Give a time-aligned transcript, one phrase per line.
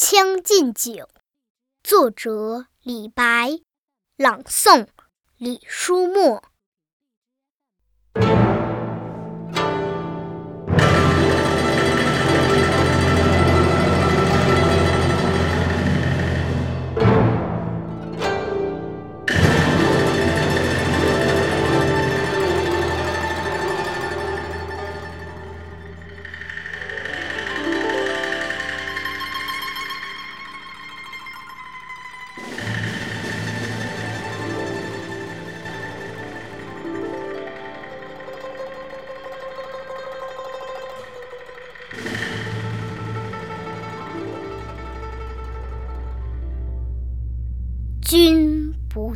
[0.00, 0.92] 将进酒》，
[1.82, 3.58] 作者李白，
[4.16, 4.86] 朗诵
[5.36, 6.44] 李书墨。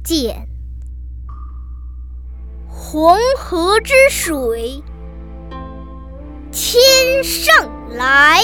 [0.02, 0.48] 见，
[2.66, 4.82] 黄河之水
[6.50, 8.40] 天上来，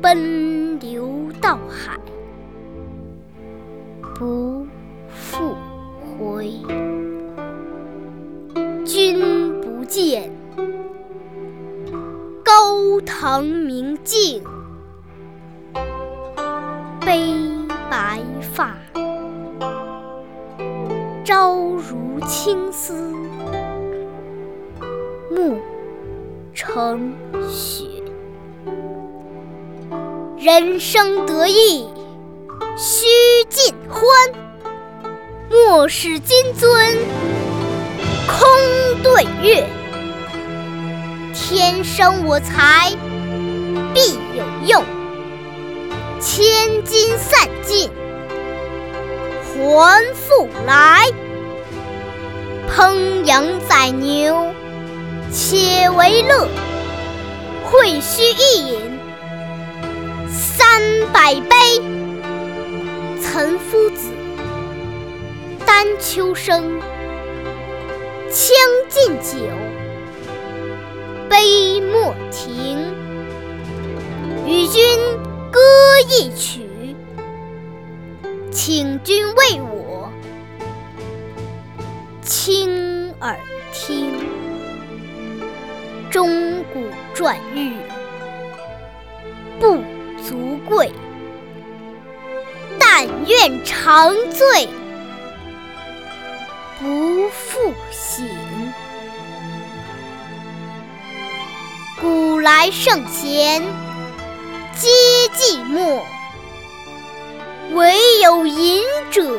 [0.00, 1.98] 奔流到海
[4.14, 4.66] 不
[5.08, 5.54] 复
[6.00, 6.50] 回。
[8.86, 10.32] 君不见，
[12.42, 14.42] 高堂明镜
[17.00, 17.34] 悲。
[17.88, 18.74] 白发
[21.26, 22.94] 朝如青丝，
[25.28, 25.58] 暮
[26.54, 27.12] 成
[27.50, 27.84] 雪。
[30.38, 31.88] 人生得意
[32.78, 33.06] 须
[33.48, 34.04] 尽欢，
[35.50, 36.68] 莫使金樽
[38.28, 39.66] 空对月。
[41.34, 42.92] 天生我材
[43.92, 44.84] 必有用。
[46.20, 47.90] 千金散尽
[49.58, 51.06] 还复来，
[52.68, 54.52] 烹羊宰牛
[55.32, 56.46] 且为乐，
[57.64, 58.98] 会须一饮
[60.28, 60.80] 三
[61.12, 61.56] 百杯。
[63.22, 64.10] 岑夫子，
[65.64, 66.80] 丹丘生，
[68.30, 68.48] 将
[68.88, 69.38] 进酒，
[71.28, 72.92] 杯莫停，
[74.46, 74.82] 与君。
[75.48, 75.60] 歌
[76.10, 76.65] 一曲，
[78.56, 80.10] 请君为我
[82.22, 83.38] 倾耳
[83.70, 84.10] 听。
[86.10, 86.82] 钟鼓
[87.14, 87.74] 馔玉
[89.60, 89.76] 不
[90.26, 90.90] 足贵，
[92.78, 94.66] 但愿长醉
[96.80, 98.26] 不复醒。
[102.00, 103.62] 古来圣贤。
[104.78, 104.88] 皆
[105.34, 106.02] 寂寞，
[107.76, 109.38] 惟有饮者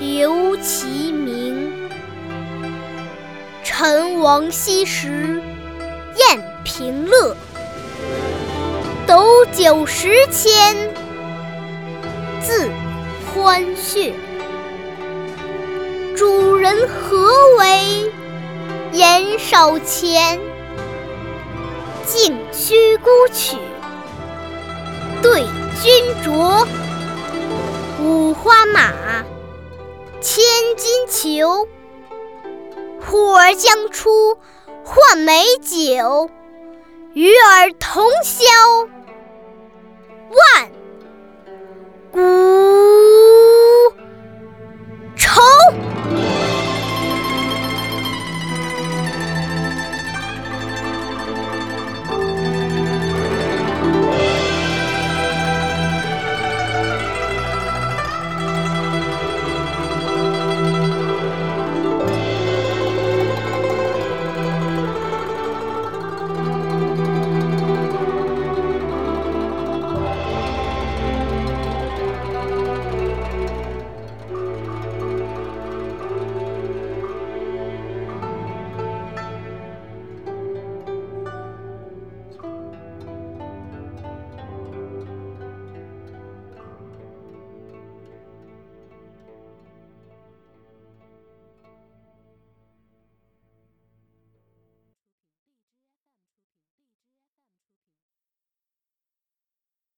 [0.00, 1.90] 留其名。
[3.62, 5.42] 陈王昔时
[6.16, 7.36] 宴平乐，
[9.06, 10.74] 斗酒十千
[12.40, 12.70] 恣
[13.34, 14.14] 欢谑。
[16.16, 18.10] 主人何为
[18.92, 20.40] 言少钱？
[22.06, 23.58] 径须沽取，
[25.32, 25.46] 对
[25.80, 26.66] 君酌。
[28.02, 28.92] 五花马，
[30.20, 30.44] 千
[30.76, 31.66] 金裘。
[33.00, 34.36] 呼儿将出
[34.84, 36.28] 换美酒，
[37.14, 38.44] 与尔同销